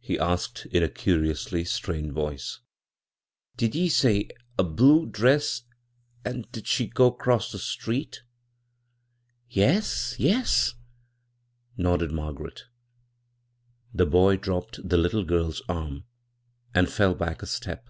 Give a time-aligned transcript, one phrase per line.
[0.00, 2.58] he asked in a curi ously strained voice."
[3.56, 5.62] Did ye say a' blue dress,'
[6.24, 8.24] an' did she go 'cross the street?
[9.48, 10.74] ""Yes, yes,"
[11.76, 12.64] nodded Margaret
[13.92, 16.04] The boy dropped the little girl's arm
[16.74, 17.88] and fell back a step.